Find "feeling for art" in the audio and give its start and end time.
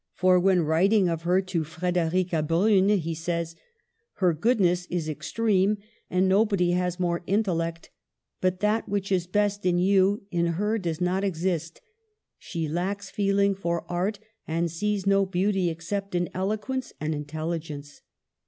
13.11-14.17